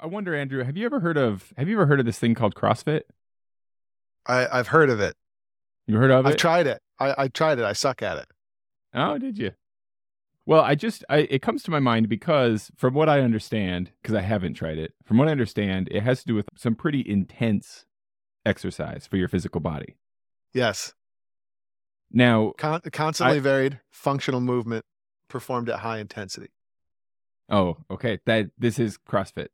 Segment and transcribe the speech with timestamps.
[0.00, 2.18] I, I wonder, Andrew, have you ever heard of have you ever heard of this
[2.18, 3.02] thing called CrossFit?
[4.26, 5.14] I, I've heard of it.
[5.86, 6.30] You heard of it?
[6.30, 6.80] I've tried it.
[6.98, 7.64] I, I tried it.
[7.64, 8.26] I suck at it.
[8.94, 9.52] Oh, did you?
[10.46, 14.14] Well, I just I it comes to my mind because from what I understand, because
[14.14, 17.04] I haven't tried it, from what I understand, it has to do with some pretty
[17.08, 17.84] intense
[18.44, 19.96] exercise for your physical body.
[20.52, 20.94] Yes.
[22.12, 24.84] Now, Con- constantly varied functional movement
[25.28, 26.48] performed at high intensity.
[27.48, 29.48] oh, okay, that this is CrossFit.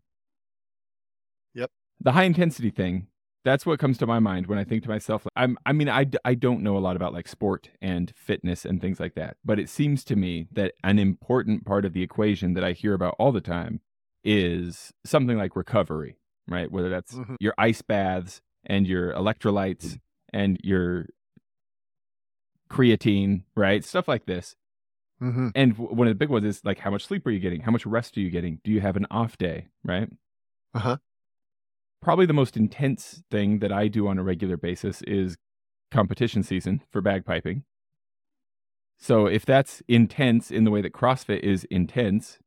[2.00, 3.08] The high intensity thing,
[3.44, 6.06] that's what comes to my mind when I think to myself, I'm I mean, I
[6.24, 9.58] I don't know a lot about like sport and fitness and things like that, but
[9.58, 13.14] it seems to me that an important part of the equation that I hear about
[13.18, 13.80] all the time
[14.24, 16.70] is something like recovery, right?
[16.70, 17.36] Whether that's Mhm.
[17.40, 19.98] your ice baths and your electrolytes
[20.32, 21.06] and your
[22.70, 23.84] creatine, right?
[23.84, 24.56] Stuff like this.
[25.22, 25.48] Mm-hmm.
[25.54, 27.62] And one of the big ones is like how much sleep are you getting?
[27.62, 28.60] How much rest are you getting?
[28.64, 30.10] Do you have an off day, right?
[30.74, 30.98] Uh-huh.
[32.06, 35.36] Probably the most intense thing that I do on a regular basis is
[35.90, 37.64] competition season for bagpiping.
[38.96, 42.38] So if that's intense in the way that CrossFit is intense,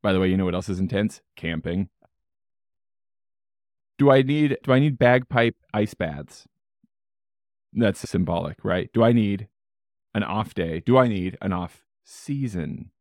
[0.00, 1.22] by the way, you know what else is intense?
[1.34, 1.88] Camping.
[3.98, 6.46] Do I need do I need bagpipe ice baths?
[7.72, 8.90] That's symbolic, right?
[8.92, 9.48] Do I need
[10.14, 10.84] an off day?
[10.86, 12.92] Do I need an off season?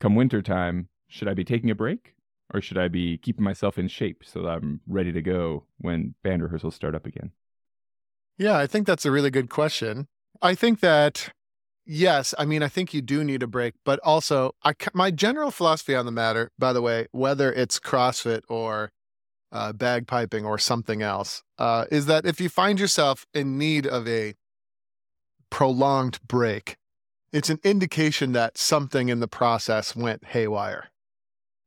[0.00, 2.15] Come wintertime, should I be taking a break?
[2.54, 6.14] Or should I be keeping myself in shape so that I'm ready to go when
[6.22, 7.32] band rehearsals start up again?
[8.38, 10.06] Yeah, I think that's a really good question.
[10.42, 11.32] I think that
[11.84, 15.50] yes, I mean I think you do need a break, but also I my general
[15.50, 18.92] philosophy on the matter, by the way, whether it's CrossFit or
[19.52, 24.06] uh, bagpiping or something else, uh, is that if you find yourself in need of
[24.06, 24.34] a
[25.50, 26.76] prolonged break,
[27.32, 30.90] it's an indication that something in the process went haywire.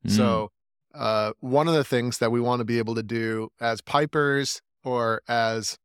[0.06, 0.10] Mm.
[0.10, 0.50] So,
[0.94, 4.60] uh, one of the things that we want to be able to do as pipers
[4.84, 5.78] or as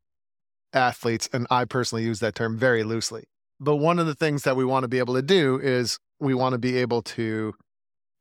[0.74, 3.26] athletes, and I personally use that term very loosely,
[3.60, 6.34] but one of the things that we want to be able to do is we
[6.34, 7.54] want to be able to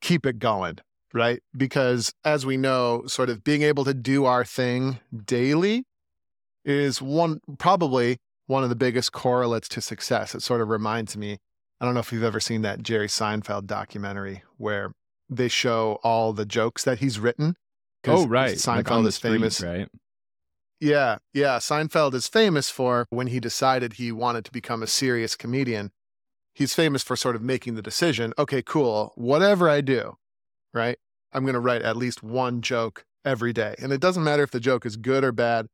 [0.01, 0.79] keep it going,
[1.13, 1.43] right?
[1.57, 5.85] Because as we know, sort of being able to do our thing daily
[6.65, 10.35] is one probably one of the biggest correlates to success.
[10.35, 11.39] It sort of reminds me,
[11.81, 14.93] I don't know if you've ever seen that Jerry Seinfeld documentary where
[15.29, 17.57] they show all the jokes that he's written.
[18.07, 18.57] oh, right.
[18.57, 19.61] Seinfeld like is street, famous.
[19.61, 19.89] right?
[20.81, 21.59] Yeah, yeah.
[21.59, 25.93] Seinfeld is famous for when he decided he wanted to become a serious comedian.
[26.55, 30.19] He's famous for sort of making the decision okay, cool, whatever I do,
[30.73, 30.99] right?
[31.33, 33.75] I'm going to write at least one joke every day.
[33.79, 35.67] And it doesn't matter if the joke is good or bad.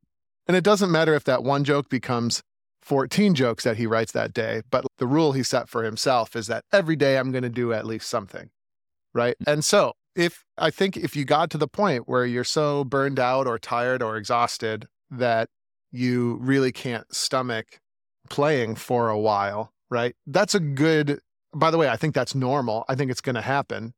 [0.46, 2.42] And it doesn't matter if that one joke becomes
[2.82, 4.62] 14 jokes that he writes that day.
[4.70, 7.72] But the rule he set for himself is that every day I'm going to do
[7.72, 8.50] at least something,
[9.14, 9.36] right?
[9.40, 9.50] Mm-hmm.
[9.50, 13.18] And so if I think if you got to the point where you're so burned
[13.18, 15.48] out or tired or exhausted that
[15.92, 17.80] you really can't stomach
[18.28, 20.14] playing for a while, right?
[20.26, 21.20] That's a good,
[21.54, 22.84] by the way, I think that's normal.
[22.88, 23.94] I think it's going to happen.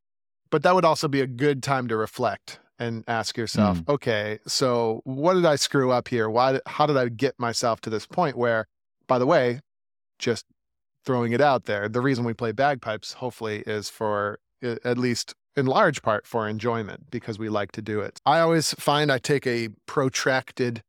[0.51, 3.89] But that would also be a good time to reflect and ask yourself, mm.
[3.89, 6.29] okay, so what did I screw up here?
[6.29, 8.67] Why, how did I get myself to this point where,
[9.07, 9.61] by the way,
[10.19, 10.45] just
[11.05, 15.67] throwing it out there, the reason we play bagpipes, hopefully, is for at least in
[15.67, 18.21] large part for enjoyment because we like to do it.
[18.25, 20.83] I always find I take a protracted,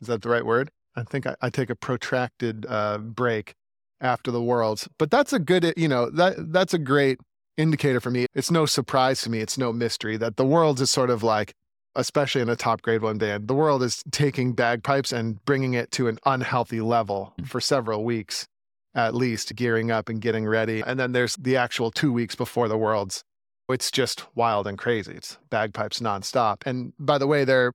[0.00, 0.70] is that the right word?
[0.96, 3.54] I think I, I take a protracted uh, break
[4.00, 7.18] after the worlds, but that's a good, you know, that that's a great
[7.56, 8.26] indicator for me.
[8.34, 9.40] It's no surprise to me.
[9.40, 11.54] It's no mystery that the worlds is sort of like,
[11.96, 15.90] especially in a top grade one band, the world is taking bagpipes and bringing it
[15.92, 18.46] to an unhealthy level for several weeks
[18.94, 20.82] at least, gearing up and getting ready.
[20.86, 23.24] And then there's the actual two weeks before the worlds
[23.68, 25.12] it's just wild and crazy.
[25.12, 26.66] It's bagpipes nonstop.
[26.66, 27.72] And by the way, they're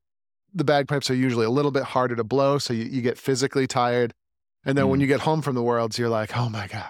[0.53, 3.67] the bagpipes are usually a little bit harder to blow, so you, you get physically
[3.67, 4.13] tired.
[4.65, 5.01] And then when Mm.
[5.01, 6.89] you get home from the worlds, you're like, oh my God.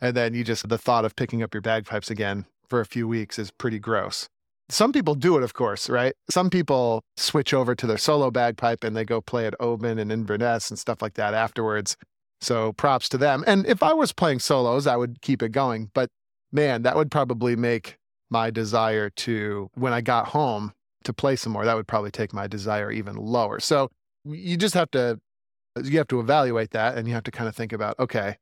[0.00, 3.08] And then you just the thought of picking up your bagpipes again for a few
[3.08, 4.28] weeks is pretty gross.
[4.68, 6.12] Some people do it, of course, right?
[6.30, 10.12] Some people switch over to their solo bagpipe and they go play at Oban and
[10.12, 11.96] Inverness and stuff like that afterwards.
[12.40, 13.42] So props to them.
[13.46, 15.90] And if I was playing solos, I would keep it going.
[15.92, 16.10] But
[16.52, 17.98] man, that would probably make
[18.30, 20.72] my desire to, when I got home
[21.04, 23.58] to play some more, that would probably take my desire even lower.
[23.60, 23.90] So
[24.24, 25.18] you just have to,
[25.82, 28.36] you have to evaluate that and you have to kind of think about, okay,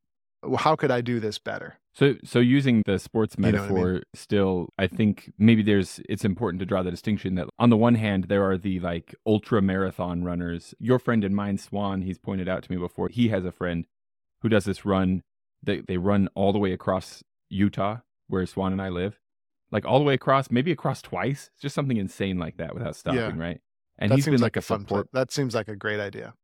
[0.55, 1.79] how could I do this better?
[1.95, 3.61] So, so using the sports You know I mean?
[3.63, 6.01] metaphor, still, I think maybe there's.
[6.09, 9.15] It's important to draw the distinction that on the one hand, there are the like
[9.27, 10.75] ultra marathon runners.
[10.79, 13.09] Your friend and mine, Swan, he's pointed out to me before.
[13.09, 13.87] He has a friend
[14.43, 15.23] who does this run.
[15.63, 19.19] They they run all the way across Utah, where Swan and I live,
[19.71, 22.95] like all the way across, maybe across twice, It's just something insane like that without
[22.95, 23.43] stopping, Yeah.
[23.43, 23.61] right?
[23.99, 25.11] And that he's been like, like, a fun support.
[25.11, 26.35] pla- That seems like a great idea.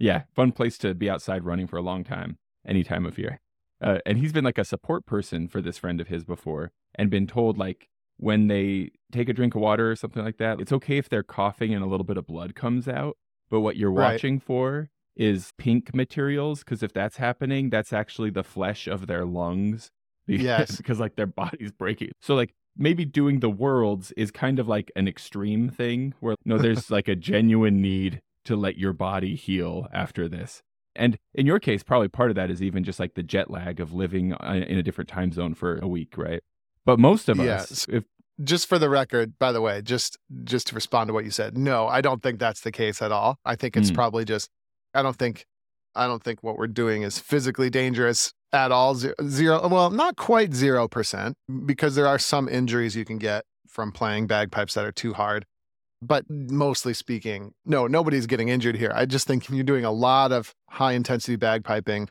[0.00, 3.40] Yeah, fun place to be outside running for a long time, any time of year.
[3.80, 7.10] Uh, and he's been like a support person for this friend of his before, and
[7.10, 7.88] been told like
[8.18, 11.22] when they take a drink of water or something like that, it's okay if they're
[11.22, 13.16] coughing and a little bit of blood comes out,
[13.50, 14.12] but what you're Right.
[14.14, 19.24] watching for is pink materials because if that's happening, that's actually the flesh of their
[19.24, 19.90] lungs.
[20.26, 20.76] Because, Yes.
[20.78, 22.10] because like their body's breaking.
[22.20, 26.58] So like maybe doing the worlds is kind of like an extreme thing where no,
[26.58, 30.62] there's like a genuine need to let your body heal after this.
[30.96, 33.80] And in your case, probably part of that is even just like the jet lag
[33.80, 36.42] of living uh, in a different time zone for a week, right?
[36.84, 38.04] But most of us, if
[38.42, 41.56] Just for the record, by the way, just just to respond to what you said,
[41.56, 43.38] no, I don't think that's the case at all.
[43.44, 43.94] I think it's Mm.
[43.94, 44.50] probably just
[44.94, 45.46] I don't think
[45.94, 48.94] I don't think what we're doing is physically dangerous at all.
[48.94, 51.34] Zero, zero well, not quite zero percent,
[51.64, 55.44] because there are some injuries you can get from playing bagpipes that are too hard.
[56.02, 58.92] But mostly speaking, no, nobody's getting injured here.
[58.94, 62.08] I just think you're doing a lot of high intensity bagpiping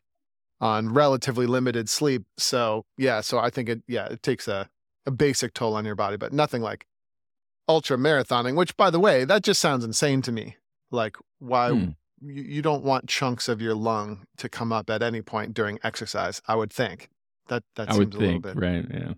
[0.60, 2.24] on relatively limited sleep.
[2.38, 4.70] So yeah, so I think it yeah, it takes a,
[5.06, 6.86] a basic toll on your body, but nothing like
[7.68, 10.58] ultra marathoning, which by the way, that just sounds insane to me.
[10.92, 11.90] Like why Hmm.
[12.22, 15.78] you, you don't want chunks of your lung to come up at any point during
[15.84, 17.10] exercise, I would think.
[17.50, 18.86] That that I seems would a little think, bit right?
[18.92, 19.14] Yeah.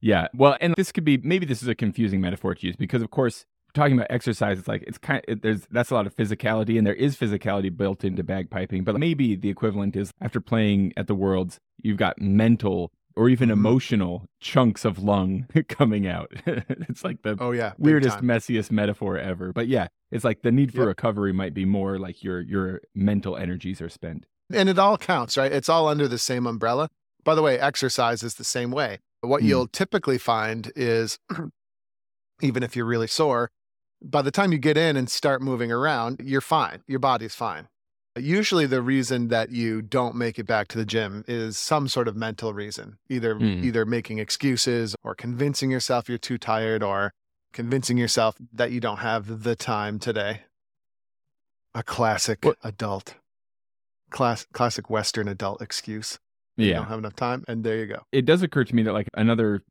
[0.00, 0.28] Yeah.
[0.34, 3.10] Well, and this could be maybe this is a confusing metaphor to use because, of
[3.10, 3.44] course,
[3.74, 6.86] talking about exercise, it's like it's kind of there's that's a lot of physicality, and
[6.86, 8.84] there is physicality built into bagpiping.
[8.84, 13.50] But maybe the equivalent is after playing at the Worlds, you've got mental or even
[13.50, 13.52] Mhm.
[13.52, 16.32] emotional chunks of lung coming out.
[16.46, 17.72] it's like the Oh yeah.
[17.78, 19.52] weirdest, messiest metaphor ever.
[19.52, 20.86] But yeah, it's like the need for Yep.
[20.88, 24.24] recovery might be more like your your mental energies are spent.
[24.52, 25.50] and it all counts, right?
[25.52, 26.88] It's all under the same umbrella.
[27.24, 28.98] By the way, exercise is the same way.
[29.20, 29.46] What Hmm.
[29.48, 31.18] you'll typically find is,
[32.42, 33.50] even if you're really sore,
[34.04, 36.82] by the time you get in and start moving around, you're fine.
[36.86, 37.68] Your body's fine.
[38.16, 42.08] Usually, the reason that you don't make it back to the gym is some sort
[42.08, 43.64] of mental reason, either Hmm.
[43.64, 47.12] either making excuses or convincing yourself you're too tired or
[47.54, 50.42] convincing yourself that you don't have the time today.
[51.74, 53.14] A classic What- adult,
[54.10, 56.18] class, classic Western adult excuse.
[56.58, 56.76] You Yeah.
[56.76, 58.02] don't have enough time, and there you go.
[58.12, 59.62] it does occur to me that like another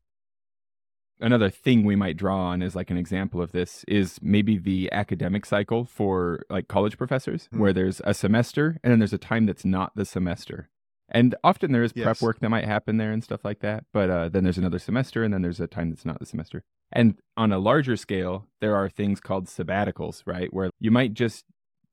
[1.22, 4.90] another thing we might draw on as like an example of this is maybe the
[4.92, 7.60] academic cycle for like college professors Hmm.
[7.60, 10.68] where there's a semester and then there's a time that's not the semester
[11.08, 14.10] and often there is prep work that might happen there and stuff like that but
[14.10, 17.18] uh, then there's another semester and then there's a time that's not the semester and
[17.36, 21.44] on a larger scale there are things called sabbaticals right where you might just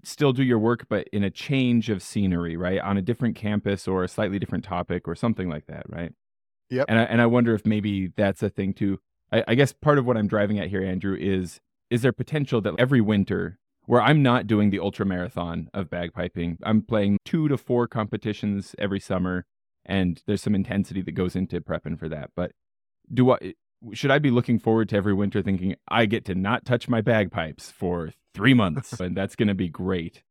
[0.04, 3.88] still do your work but in a change of scenery right on a different campus
[3.88, 6.14] or a slightly different topic or something like that right
[6.72, 6.86] Yep.
[6.88, 9.00] and I, and I wonder if maybe that's a thing too.
[9.32, 11.60] I, I guess part of what I'm driving at here, Andrew, is
[11.90, 16.58] is there potential that every winter where I'm not doing the ultra marathon of bagpiping,
[16.62, 19.46] I'm playing two to four competitions every summer,
[19.84, 22.30] and there's some intensity that goes into prepping for that.
[22.36, 22.52] But
[23.12, 23.56] do I
[23.94, 27.02] should I be looking forward to every winter thinking I get to not touch my
[27.02, 30.24] bagpipes for three months and that's going to be great?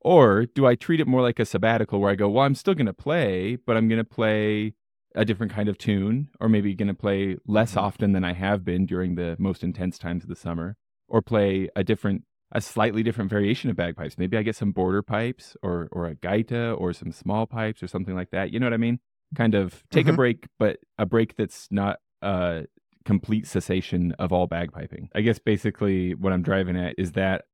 [0.00, 2.74] Or do I treat it more like a sabbatical where I go, well, I'm still
[2.74, 4.74] going to play, but I'm going to play
[5.14, 7.82] a different kind of tune, or maybe going to play less Mhm.
[7.82, 10.76] often than I have been during the most intense times of the summer,
[11.08, 14.18] or play a different, a slightly different variation of bagpipes.
[14.18, 17.86] Maybe I get some border pipes, or or a gaita, or some small pipes, or
[17.86, 18.52] something like that.
[18.52, 18.98] You know what I mean?
[19.36, 20.16] Kind of take a Mhm.
[20.16, 22.66] break, but a break that's not a
[23.04, 25.08] complete cessation of all bagpiping.
[25.14, 27.44] I guess basically what I'm driving at is that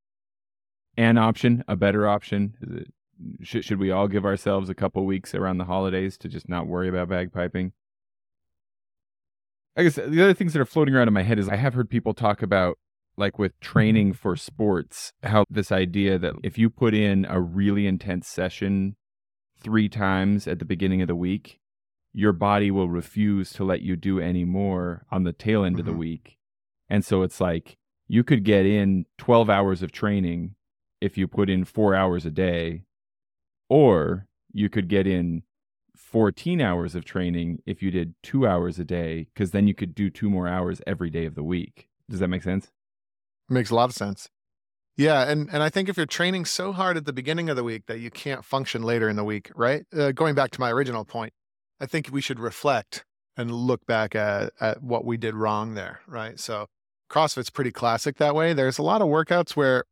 [0.96, 2.54] an option, a better option?
[2.60, 2.94] Is it,
[3.42, 6.66] should should we all give ourselves a couple weeks around the holidays to just not
[6.66, 7.72] worry about bagpiping?
[9.76, 11.74] I guess the other things that are floating around in my head is I have
[11.74, 12.78] heard people talk about
[13.16, 17.86] like with training for sports, how this idea that if you put in a really
[17.86, 18.96] intense session
[19.58, 21.60] three times at the beginning of the week,
[22.12, 25.84] your body will refuse to let you do any more on the tail end of
[25.84, 25.98] the Mhm.
[25.98, 26.38] week.
[26.88, 27.76] And so it's like
[28.08, 30.56] you could get in 12 hours of training
[31.00, 32.84] if you put in four hours a day,
[33.70, 35.44] or you could get in
[35.96, 39.94] 14 hours of training if you did two hours a day, because then you could
[39.94, 41.88] do two more hours every day of the week.
[42.10, 42.68] Does that make sense?
[43.48, 44.28] Makes a lot of sense.
[44.96, 47.64] Yeah, and and I think if you're training so hard at the beginning of the
[47.64, 49.84] week that you can't function later in the week, right?
[49.96, 51.32] Uh, going back to my original point,
[51.80, 53.04] I think we should reflect
[53.36, 56.38] and look back at at what we did wrong there, right?
[56.38, 56.66] So
[57.08, 58.52] CrossFit's pretty classic that way.
[58.52, 59.84] There's a lot of workouts where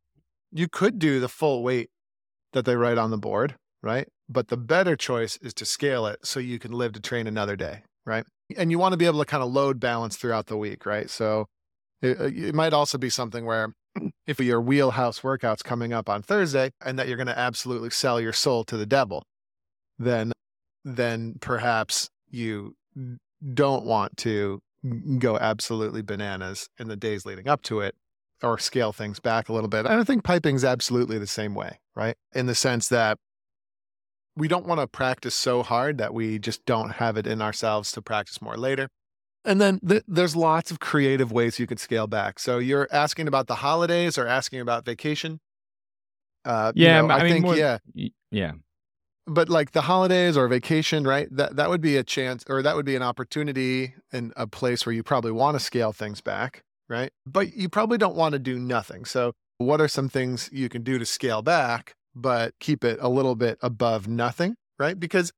[0.51, 1.89] you could do the full weight
[2.53, 4.07] that they write on the board, right?
[4.27, 7.55] But the better choice is to scale it so you can live to train another
[7.55, 8.25] day, right?
[8.57, 11.09] And you want to be able to kind of load balance throughout the week, right?
[11.09, 11.47] So
[12.01, 13.73] it, uh, it might also be something where
[14.27, 18.19] if your wheelhouse workout's coming up on Thursday and that you're going to absolutely sell
[18.19, 19.23] your soul to the devil,
[19.97, 20.31] then
[20.85, 22.75] then perhaps you
[23.53, 24.61] don't want to
[25.17, 27.95] go absolutely bananas in the days leading up to it
[28.41, 29.85] or scale things back a little bit.
[29.85, 32.15] And I think piping is absolutely the same way, right?
[32.33, 33.17] In the sense that
[34.35, 37.91] we don't want to practice so hard that we just don't have it in ourselves
[37.93, 38.89] to practice more later.
[39.45, 42.39] And then th- there's lots of creative ways you could scale back.
[42.39, 45.39] So you're asking about the holidays or asking about vacation.
[46.45, 47.77] Uh, yeah, you know, I, I, mean, think more, yeah,
[48.31, 48.51] yeah.
[49.27, 51.27] But like the holidays or vacation, right?
[51.31, 54.85] That that would be a chance, or that would be an opportunity and a place
[54.85, 57.11] where you probably want to scale things back, right?
[57.25, 59.05] But you probably don't want to do nothing.
[59.05, 63.09] So what are some things you can do to scale back, but keep it a
[63.09, 64.99] little bit above nothing, right?
[64.99, 65.31] Because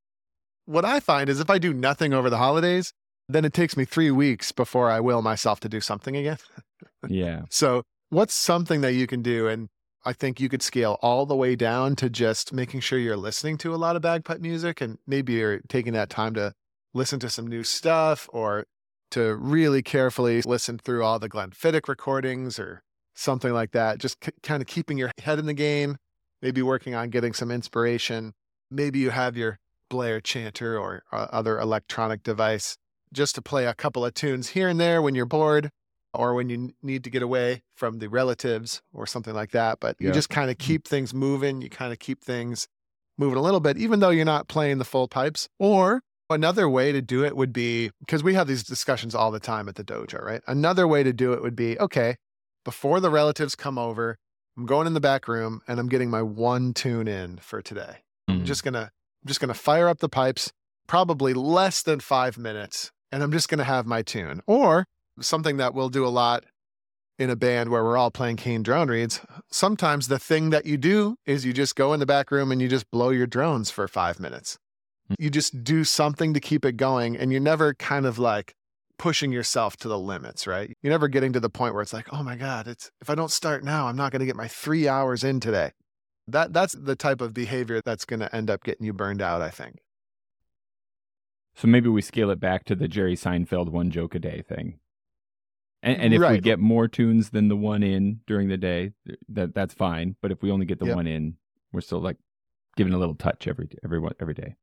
[0.65, 2.93] what I find is if I do nothing over the holidays,
[3.27, 6.37] then it takes me three weeks before I will myself to do something again.
[7.07, 7.43] yeah.
[7.49, 9.47] So, what's something that you can do?
[9.47, 9.69] And
[10.03, 13.57] I think you could scale all the way down to just making sure you're listening
[13.59, 16.53] to a lot of bagpipe music and maybe you're taking that time to
[16.93, 18.65] listen to some new stuff or
[19.11, 22.81] to really carefully listen through all the Glenfiddich recordings or
[23.13, 23.99] something like that.
[23.99, 25.97] Just c- kind of keeping your head in the game,
[26.41, 28.33] maybe working on getting some inspiration.
[28.69, 32.77] Maybe you have your Blair chanter or uh, other electronic device
[33.13, 35.69] just to play a couple of tunes here and there when you're bored
[36.13, 39.79] or when you need to get away from the relatives or something like that.
[39.79, 40.07] But yeah.
[40.07, 40.59] you just kind of mm.
[40.59, 41.61] keep things moving.
[41.61, 42.67] You kind of keep things
[43.17, 45.47] moving a little bit, even though you're not playing the full pipes.
[45.59, 49.39] Or another way to do it would be because we have these discussions all the
[49.39, 50.41] time at the dojo, right?
[50.47, 52.15] Another way to do it would be okay,
[52.63, 54.17] before the relatives come over,
[54.57, 57.97] I'm going in the back room and I'm getting my one tune in for today.
[58.29, 58.39] Mm.
[58.39, 58.91] I'm just gonna
[59.23, 60.51] I'm just gonna fire up the pipes,
[60.87, 64.41] probably less than five minutes and I'm just going to have my tune.
[64.47, 64.85] Or
[65.19, 66.45] something that we'll do a lot
[67.19, 69.21] in a band where we're all playing cane drone reeds.
[69.51, 72.61] Sometimes the thing that you do is you just go in the back room and
[72.61, 74.57] you just blow your drones for five minutes.
[75.07, 75.15] Hmm.
[75.19, 78.55] You just do something to keep it going, and you're never kind of like
[79.01, 80.77] pushing yourself to the limits, right?
[80.83, 83.15] You're never getting to the point where it's like, oh my God, it's if I
[83.15, 85.71] don't start now, I'm not going to get my three hours in today.
[86.27, 89.41] That that's the type of behavior that's going to end up getting you burned out,
[89.41, 89.79] I think.
[91.55, 94.77] So maybe we scale it back to the Jerry Seinfeld one joke a day thing.
[95.81, 96.33] And, and if right.
[96.33, 98.91] we get more tunes than the one in during the day,
[99.29, 100.15] that that's fine.
[100.21, 100.95] But if we only get the yep.
[100.95, 101.37] one in,
[101.73, 102.17] we're still like
[102.77, 104.57] giving a little touch every every every day.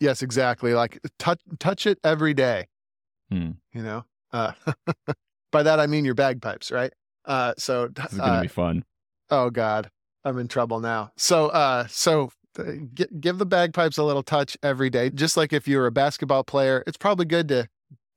[0.00, 0.72] Yes, exactly.
[0.72, 2.68] Like touch touch it every day.
[3.30, 3.52] Hmm.
[3.72, 4.52] You know, uh,
[5.52, 6.92] by that I mean your bagpipes, right?
[7.24, 8.84] Uh, so this is gonna uh, be fun.
[9.30, 9.90] Oh God,
[10.24, 11.12] I'm in trouble now.
[11.16, 12.30] So, uh, so
[12.94, 15.10] give the bagpipes a little touch every day.
[15.10, 17.68] Just like if you're a basketball player, it's probably good to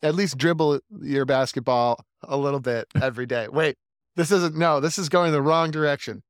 [0.02, 3.48] at least dribble your basketball a little bit every day.
[3.48, 3.76] Wait,
[4.16, 6.24] this isn't, no, this is going the wrong direction.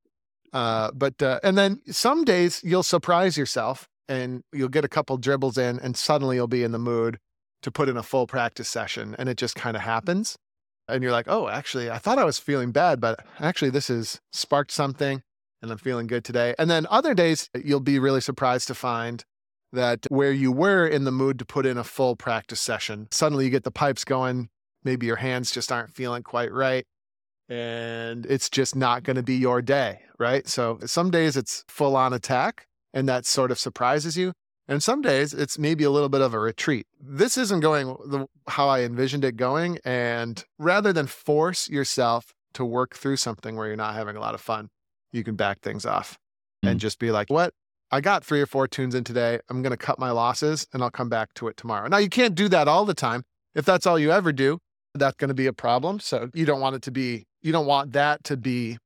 [0.53, 5.17] Uh, but, uh, and then some days you'll surprise yourself and you'll get a couple
[5.17, 7.19] dribbles in and suddenly you'll be in the mood
[7.61, 9.91] to put in a full practice session and it just kind of mm-hmm.
[9.91, 10.37] happens.
[10.89, 14.21] And you're like, oh, actually, I thought I was feeling bad, but actually, this has
[14.31, 15.21] sparked something
[15.61, 16.55] and I'm feeling good today.
[16.57, 19.23] And then other days, uh, you'll be really surprised to find
[19.73, 23.45] that where you were in the mood to put in a full practice session, suddenly
[23.45, 24.49] you get the pipes going.
[24.83, 26.85] Maybe your hands just aren't feeling quite right.
[27.49, 30.47] And it's just not going to be your day, right?
[30.47, 34.33] So some days it's full on attack and that sort of surprises you.
[34.67, 36.87] And some days it's maybe a little bit of a retreat.
[36.99, 39.79] This isn't going the, how I envisioned it going.
[39.85, 44.33] And rather than force yourself to work through something where you're not having a lot
[44.33, 44.69] of fun,
[45.11, 46.17] you can back things off
[46.65, 46.71] mm.
[46.71, 47.53] and just be like, what?
[47.89, 49.39] I got three or four tunes in today.
[49.49, 51.87] I'm going to cut my losses and I'll come back to it tomorrow.
[51.87, 53.23] Now, you can't do that all the time.
[53.55, 54.59] If that's all you ever do,
[54.93, 56.01] that's going to be a problem.
[56.01, 58.77] So you don't want it to be, you don't want that to be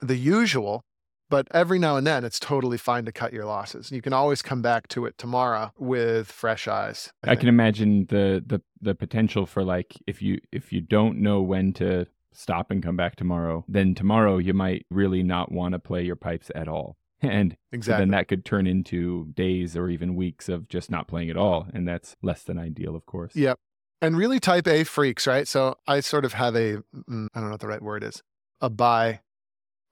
[0.00, 0.82] the usual.
[1.28, 3.90] But every now and then, it's totally fine to cut your losses.
[3.90, 7.12] You can always come back to it tomorrow with fresh eyes.
[7.24, 11.18] I, I can imagine the the the potential for like if you if you don't
[11.18, 15.72] know when to stop and come back tomorrow, then tomorrow you might really not want
[15.72, 16.96] to play your pipes at all.
[17.22, 18.02] And exactly.
[18.02, 21.66] then that could turn into days or even weeks of just not playing at all.
[21.72, 23.34] And that's less than ideal, of course.
[23.34, 23.58] Yep.
[24.02, 25.48] And really type A freaks, right?
[25.48, 28.22] So I sort of have a, mm, don't know what the right word is,
[28.60, 29.20] a bi,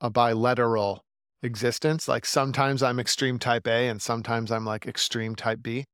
[0.02, 1.02] a bilateral
[1.44, 2.08] existence.
[2.08, 5.84] Like sometimes I'm extreme type A and sometimes I'm like extreme type B.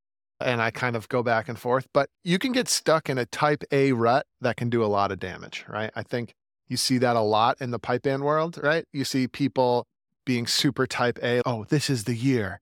[0.43, 3.27] And I kind of go back and forth, but you can get stuck in a
[3.27, 5.91] type A rut that can do a lot of damage, right?
[5.95, 6.33] I think
[6.67, 8.87] you see that a lot in the pipe band world, right?
[8.91, 9.87] You see people
[10.25, 11.43] being super type A.
[11.45, 12.61] Oh, this is the year.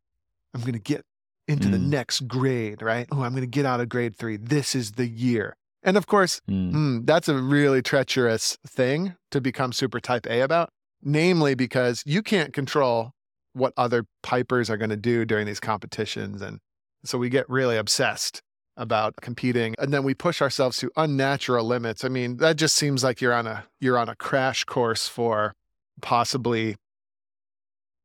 [0.54, 1.02] I'm going to get
[1.46, 1.88] into the Mm.
[1.88, 3.06] next grade, right?
[3.12, 4.36] Oh, I'm going to get out of grade three.
[4.38, 5.54] This is the year.
[5.84, 6.72] And of course, Mm.
[6.72, 10.70] mm, that's a really treacherous thing to become super type A about,
[11.02, 13.12] namely because you can't control
[13.52, 16.42] what other pipers are going to do during these competitions.
[16.42, 16.58] And
[17.04, 18.42] so we get really obsessed
[18.76, 22.04] about competing and then we push ourselves to unnatural limits.
[22.04, 25.54] I mean, that just seems like you're on a you're on a crash course for
[26.00, 26.76] possibly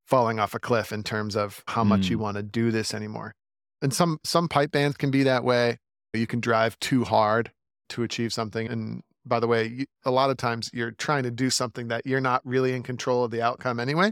[0.08, 2.22] falling off a cliff in terms of how much you Mm.
[2.22, 3.34] want to do this anymore.
[3.82, 5.78] And some some pipe bands can be that way.
[6.14, 7.52] You can drive too hard
[7.90, 8.68] to achieve something.
[8.68, 12.06] And by the way, you, a lot of times you're trying to do something that
[12.06, 14.12] you're not really in control of the outcome anyway.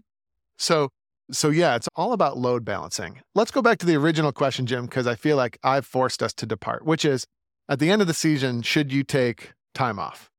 [0.58, 0.90] So
[1.32, 3.22] so yeah, it's all about load balancing.
[3.36, 6.34] Let's go back to the original question, Jim, because I feel like I've forced us
[6.36, 7.26] to depart, which is
[7.70, 10.30] at the end of the season, should you take time off?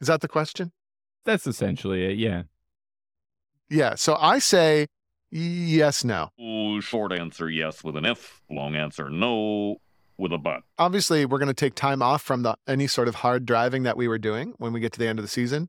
[0.00, 0.72] Is that the question?
[1.24, 2.18] That's essentially it.
[2.18, 2.44] Yeah.
[3.68, 3.94] Yeah.
[3.96, 4.86] So I say
[5.30, 6.30] yes, no.
[6.40, 9.76] Ooh, short answer yes with an if, long answer no
[10.20, 10.62] with a but.
[10.78, 13.96] obviously we're going to take time off from the any sort of hard driving that
[13.96, 15.68] we were doing when we get to the end of the season.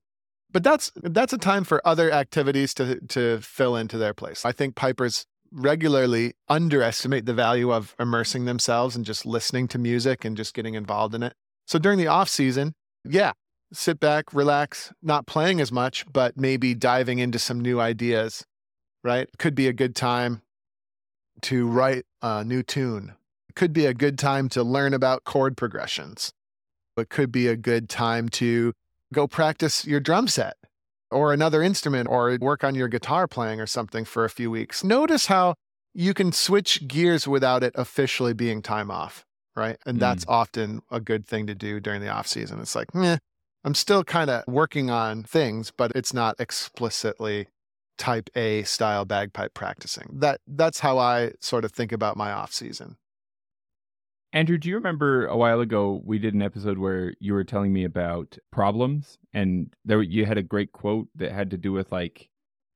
[0.51, 4.45] But that's that's a time for other activities to to fill into their place.
[4.45, 10.23] I think pipers regularly underestimate the value of immersing themselves and just listening to music
[10.25, 11.33] and just getting involved in it.
[11.65, 12.73] So during the off season
[13.05, 13.31] yeah
[13.73, 18.45] sit back relax not playing as much but maybe diving into some new ideas
[19.03, 19.27] right?
[19.39, 20.41] Could be a good time
[21.41, 23.15] to write a new tune
[23.55, 26.31] could be a good time to learn about chord progressions.
[26.97, 28.73] It could be a good time to
[29.13, 30.55] go practice your drum set
[31.09, 34.83] or another instrument or work on your guitar playing or something for a few weeks.
[34.83, 35.55] Notice how
[35.93, 39.77] you can switch gears without it officially being time off, right?
[39.85, 39.99] And hmm.
[40.01, 42.59] that's often a good thing to do during the off season.
[42.59, 43.17] It's like, meh,
[43.63, 47.47] I'm still kind of working on things, but it's not explicitly
[47.97, 50.09] type A style bagpipe practicing.
[50.13, 52.97] That that's how I sort of think about my off season.
[54.33, 57.73] Andrew, do you remember a while ago we did an episode where you were telling
[57.73, 61.91] me about problems and there you had a great quote that had to do with
[61.91, 62.29] like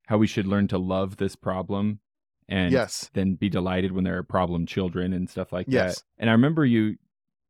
[0.06, 2.00] how we should learn to love this problem
[2.48, 3.10] and Yes.
[3.14, 5.96] then be delighted when there are problem children and stuff like Yes.
[5.96, 6.02] that.
[6.18, 6.96] And I remember you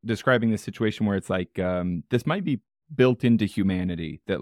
[0.05, 2.61] describing this situation where it's like um, this might be
[2.95, 4.41] built into humanity that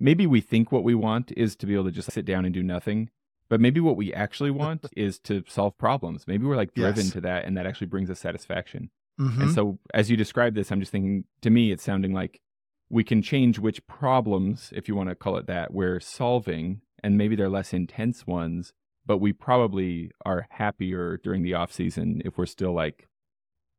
[0.00, 2.52] maybe we think what we want is to be able to just sit down and
[2.52, 3.08] do nothing,
[3.52, 6.26] but maybe what we actually want is to solve problems.
[6.26, 7.12] Maybe we're like driven Yes.
[7.12, 8.90] to that, and that actually brings us satisfaction.
[9.20, 9.40] Mhm.
[9.42, 12.40] And so, as you describe this, I'm just thinking to me, it's sounding like
[12.88, 17.18] we can change which problems, if you want to call it that, we're solving, and
[17.18, 18.72] maybe they're less intense ones,
[19.04, 23.06] but we probably are happier during the off season if we're still like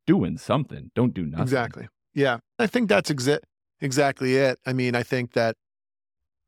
[0.06, 0.92] doing something.
[0.94, 1.42] Don't do nothing.
[1.42, 1.88] Exactly.
[2.14, 2.38] Yeah.
[2.60, 3.40] I think that's exa-
[3.80, 4.58] exactly it.
[4.64, 5.56] I mean, I think that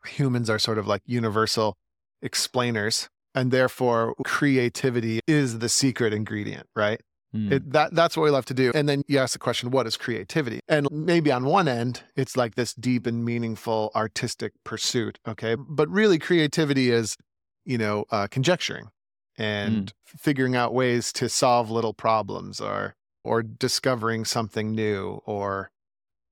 [0.06, 1.76] humans are sort of like universal
[2.22, 7.00] explainers, and therefore creativity is the secret ingredient, right?
[7.32, 7.52] Hmm.
[7.52, 8.72] It, that that's what we love to do.
[8.74, 10.60] And then you ask the question, what is creativity?
[10.68, 15.18] And maybe on one end, it's like this deep and meaningful artistic pursuit.
[15.28, 17.16] Okay, but really, creativity is,
[17.64, 18.88] you know, uh, conjecturing
[19.36, 25.70] and figuring out ways to solve little problems, or or discovering something new, or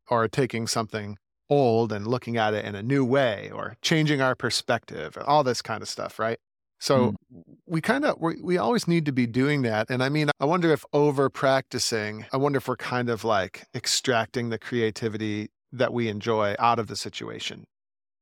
[0.08, 1.18] or taking something
[1.50, 5.60] old and looking at it in a new way, or changing our perspective, all this
[5.60, 6.38] kind of stuff, right?
[6.84, 7.42] So mm.
[7.64, 10.44] we kind of we, we always need to be doing that and i mean i
[10.44, 15.94] wonder if over practicing i wonder if we're kind of like extracting the creativity that
[15.94, 17.64] we enjoy out of the situation.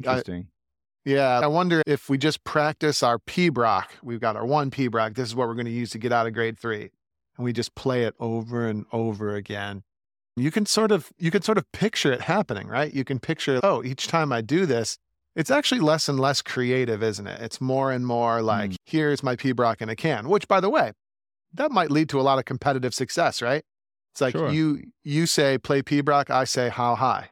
[0.01, 0.47] Interesting.
[1.05, 5.29] yeah i wonder if we just practice our pibroch we've got our one pibroch this
[5.29, 6.91] is what we're going to use to get out of grade three
[7.37, 9.83] and we just play it over and over again.
[10.37, 12.95] You can sort of you can sort of picture it happening right?
[12.95, 14.99] You can picture oh each time i do this
[15.35, 17.41] it's actually less and less creative, isn't it?
[17.41, 18.77] It's more and more like, Mm.
[18.85, 20.93] here's my pibroch in a can, which by the way,
[21.55, 23.65] that might lead to a lot of competitive success, right?
[24.13, 24.51] It's like Sure.
[24.51, 27.31] you you say play pibroch, I say how high.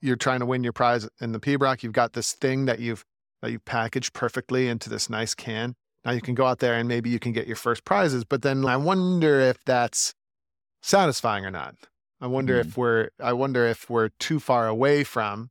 [0.00, 1.82] You're trying to win your prize in the pibroch.
[1.82, 3.04] You've got this thing that you've
[3.40, 5.74] that you've packaged perfectly into this nice can.
[6.04, 8.42] Now you can go out there and maybe you can get your first prizes, but
[8.42, 10.14] then I wonder if that's
[10.82, 11.74] satisfying or not.
[12.20, 15.50] I wonder if we're I wonder if we're too far away from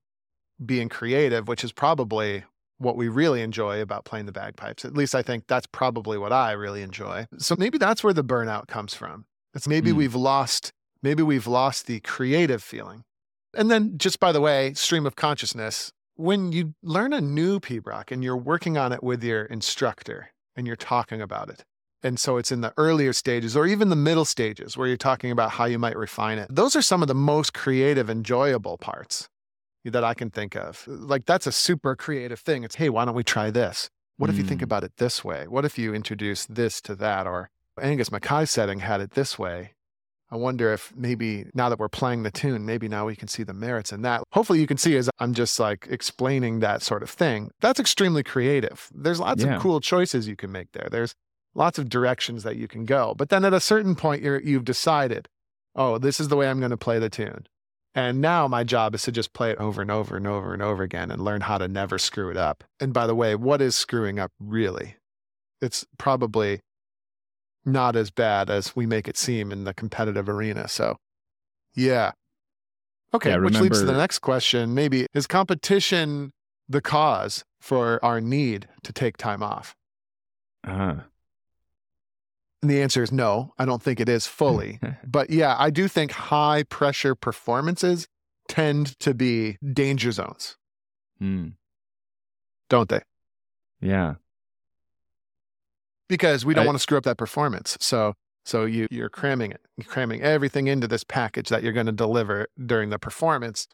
[0.66, 2.44] being creative, which is probably
[2.78, 4.84] what we really enjoy about playing the bagpipes.
[4.84, 7.28] At least I think that's probably what I really enjoy.
[7.38, 9.26] So maybe that's where the burnout comes from.
[9.54, 9.96] It's maybe Mm.
[9.98, 10.72] we've lost
[11.04, 13.04] maybe we've lost the creative feeling.
[13.56, 18.12] And then just by the way, stream of consciousness, when you learn a new pibroch
[18.12, 21.64] and you're working on it with your instructor and you're talking about it.
[22.04, 25.32] And so it's in the earlier stages or even the middle stages where you're talking
[25.32, 26.48] about how you might refine it.
[26.50, 29.28] Those are some of the most creative, enjoyable parts
[29.86, 30.86] that I can think of.
[30.88, 32.64] Like that's a super creative thing.
[32.64, 33.90] It's, hey, why don't we try this?
[34.18, 34.66] What if you think Mm.
[34.66, 35.48] about it this way?
[35.48, 37.26] What if you introduce this to that?
[37.26, 37.50] Or,
[37.82, 39.74] Angus Mackay's setting had it this way.
[40.30, 43.44] I wonder if maybe now that we're playing the tune, maybe now we can see
[43.44, 44.22] the merits in that.
[44.32, 47.50] Hopefully, you can see as I'm just like explaining that sort of thing.
[47.62, 48.90] That's extremely creative.
[48.94, 49.56] There's lots Yeah.
[49.56, 50.88] of cool choices you can make there.
[50.92, 51.16] There's
[51.56, 53.14] lots of directions that you can go.
[53.18, 55.28] But then at a certain point, you're, you've decided,
[55.76, 57.48] oh, this is the way I'm going to play the tune.
[57.94, 60.62] And now my job is to just play it over and over and over and
[60.62, 62.64] over again and learn how to never screw it up.
[62.80, 64.96] And by the way, what is screwing up really?
[65.62, 66.62] It's probably
[67.66, 70.68] not as bad as we make it seem in the competitive arena.
[70.68, 70.98] So,
[71.76, 72.12] yeah.
[73.14, 74.74] Okay, Yeah, which leads to the next question.
[74.74, 76.32] Maybe is competition
[76.70, 79.76] the cause for our need to take time off?
[80.66, 81.06] Ah.
[82.62, 83.54] And the answer is no.
[83.58, 84.80] I don't think it is fully.
[85.08, 88.08] but yeah, I do think high pressure performances
[88.48, 90.58] tend to be danger zones,
[91.20, 91.50] Hmm.
[92.70, 93.02] don't they?
[93.80, 94.16] Yeah.
[96.10, 97.78] Because we don't I- want to screw up that performance.
[97.80, 99.62] So so you you're cramming it.
[99.78, 103.68] You're cramming everything into this package that you're going to deliver during the performance.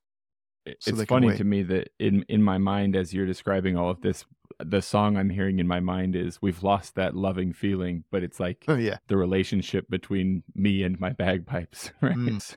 [0.80, 4.02] So it's funny to me that in in my mind as you're describing all of
[4.02, 4.26] this
[4.60, 8.40] the song i'm hearing in my mind is we've lost that loving feeling but it's
[8.40, 8.98] like Oh yeah.
[9.08, 12.56] the relationship between me and my bagpipes right Mm.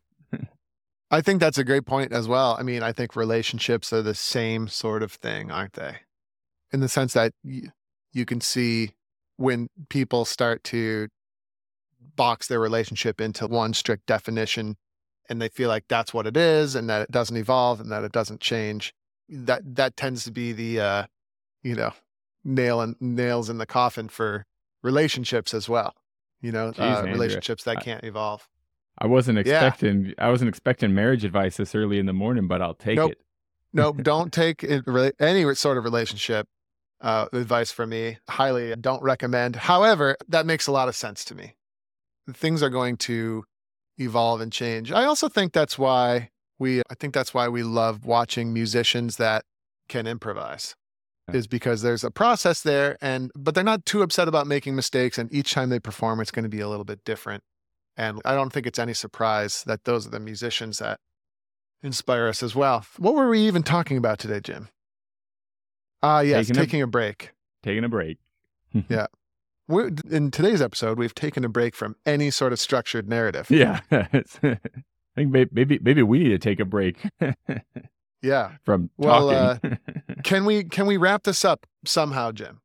[1.13, 2.57] I think that's a great point as well.
[2.57, 5.97] I mean, I think relationships are the same sort of thing, aren't they?
[6.73, 7.71] In the sense that you,
[8.13, 8.93] you can see
[9.37, 11.09] when people start to
[12.15, 14.77] box their relationship into one strict definition
[15.31, 18.05] and they feel like that's what it is and that it doesn't evolve and that
[18.05, 18.93] it doesn't change.
[19.29, 21.05] That that tends to be the uh,
[21.63, 21.93] you know,
[22.45, 24.45] nail and nails in the coffin for
[24.83, 25.95] relationships as well.
[26.43, 28.49] You know, Jeez, uh, relationships that I- can't evolve.
[28.99, 29.43] i wasn't Yeah.
[29.67, 33.13] expecting i wasn't expecting marriage advice this early in the morning but i'll take Nope.
[33.13, 33.19] it
[33.73, 34.65] no, don't take
[35.21, 36.49] any sort of relationship
[37.01, 38.19] uh, advice from me.
[38.29, 39.57] Highly don't recommend.
[39.57, 41.55] However, that makes a lot of sense to me.
[42.35, 43.45] Things are going to
[43.99, 44.93] evolve and change.
[44.93, 46.81] I also think that's why we.
[46.91, 49.45] I think that's why we love watching musicians that
[49.89, 50.75] can improvise.
[51.29, 51.37] Yeah.
[51.37, 55.17] Is because there's a process there, and but they're not too upset about making mistakes.
[55.19, 57.43] And each time they perform, it's going to be a little bit different.
[57.97, 60.99] And I don't think it's any surprise that those are the musicians that
[61.83, 62.85] inspire us as well.
[62.99, 64.69] What were we even talking about today, Jim?
[66.03, 67.33] Ah, yes, Taking a- taking a, break.
[67.63, 68.19] taking a break
[69.71, 73.51] We're, in today's episode, we've taken a break from any sort of structured narrative.
[73.51, 74.07] yeah i
[75.17, 76.97] think may- maybe maybe we need to take a break
[78.23, 78.53] Yeah.
[78.65, 79.59] from Well, uh,
[80.25, 82.61] Can we can we wrap this up somehow, Jim?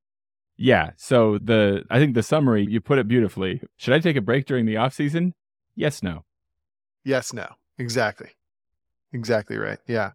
[0.58, 0.92] Yeah.
[0.98, 3.62] So the I think the summary you put it beautifully.
[3.78, 5.34] Should I take a break during the off season?
[5.76, 6.04] Yes.
[6.04, 6.26] No.
[7.06, 7.48] Yes, no.
[7.78, 8.32] Exactly.
[9.14, 9.80] Exactly right.
[9.88, 10.12] Yeah.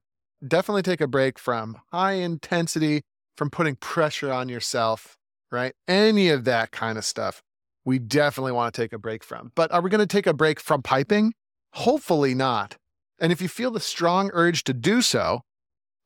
[0.46, 3.00] Definitely take a break from high intensity,
[3.36, 5.16] from putting pressure on yourself,
[5.50, 5.74] right?
[5.88, 7.42] Any of that kind of stuff.
[7.84, 9.52] We definitely want to take a break from.
[9.54, 11.32] But are we going to take a break from piping?
[11.72, 12.76] Hopefully not.
[13.18, 15.42] And if you feel the strong urge to do so,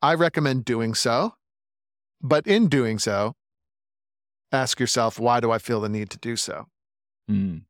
[0.01, 1.35] I recommend doing so.
[2.21, 3.33] But in doing so,
[4.51, 6.67] ask yourself, why do I feel the need to do so?
[7.29, 7.63] Mm.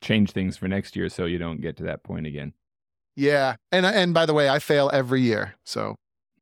[0.00, 2.52] Change things for next year so you don't get to that point again.
[3.16, 3.56] Yeah.
[3.70, 5.54] And and by the way, I fail every year.
[5.64, 5.96] So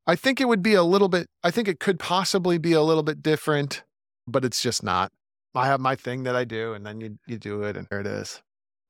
[0.07, 2.81] I think it would be a little bit I think it could possibly be a
[2.81, 3.83] little bit different,
[4.27, 5.11] but it's just not.
[5.55, 7.99] I have my thing that I do and then you you do it and there
[7.99, 8.41] it is.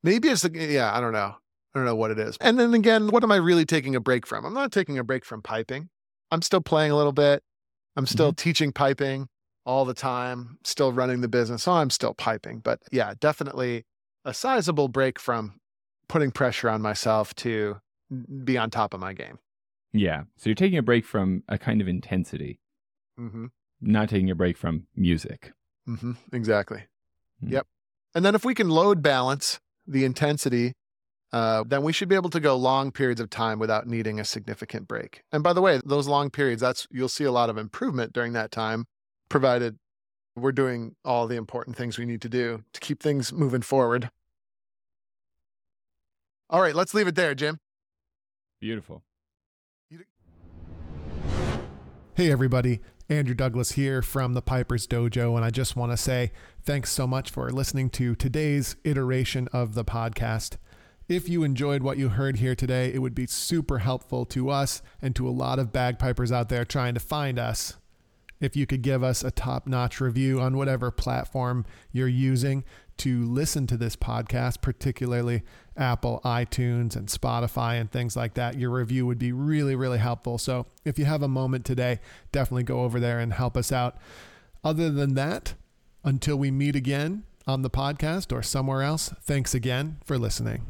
[0.04, 1.36] Maybe it's the yeah, I don't know.
[1.76, 2.38] I don't know what it is.
[2.40, 4.46] And then again, what am I really taking a break from?
[4.46, 5.90] I'm not taking a break from piping.
[6.32, 7.44] I'm still playing a little bit.
[7.96, 9.28] I'm still teaching piping
[9.66, 11.64] all the time, still running the business.
[11.64, 12.60] So I'm still piping.
[12.60, 13.86] But yeah, definitely
[14.26, 15.60] a sizable break from
[16.08, 17.78] putting pressure on myself to
[18.44, 19.40] be on top of my game.
[19.94, 20.24] Yeah.
[20.38, 22.60] So you're taking a break from a kind of intensity,
[23.20, 23.46] Mm-hmm.
[23.84, 25.52] Not taking a break from music.
[25.88, 26.14] Mm-hmm.
[26.32, 26.84] Exactly.
[27.40, 27.54] Hmm.
[27.54, 27.68] Yep.
[28.16, 30.74] And then if we can load balance the intensity,
[31.32, 34.26] uh, then we should be able to go long periods of time without needing a
[34.26, 35.24] significant break.
[35.32, 38.34] And by the way, those long periods, that's you'll see a lot of improvement during
[38.34, 38.86] that time,
[39.30, 39.78] provided
[40.36, 44.10] we're doing all the important things we need to do to keep things moving forward.
[46.50, 47.60] All right, let's leave it there, Jim.
[48.62, 49.04] Beautiful.
[52.16, 52.80] Hey, everybody.
[53.14, 56.32] Andrew Douglas here from the Piper's Dojo, and I just want to say
[56.64, 60.58] thanks so much for listening to today's iteration of the podcast.
[61.08, 64.82] If you enjoyed what you heard here today, it would be super helpful to us
[65.00, 67.76] and to a lot of bagpipers out there trying to find us.
[68.44, 72.66] If you could give us a top notch review on whatever platform you're using
[72.98, 75.44] to listen to this podcast, particularly
[75.78, 80.38] Apple, iTunes, and Spotify, and things like that, your review would be really, really helpful.
[80.38, 82.02] So if you have a moment today,
[82.34, 83.98] definitely go over there and help us out.
[84.62, 85.54] Other than that,
[86.04, 90.66] until we meet again, on the podcast or somewhere else, thanks again for listening.